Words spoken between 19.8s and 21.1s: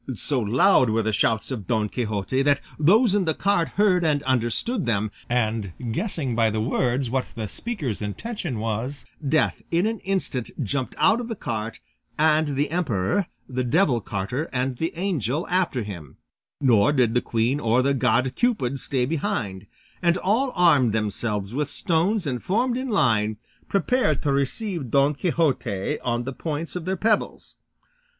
and all armed